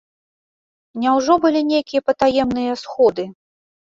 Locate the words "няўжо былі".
1.03-1.61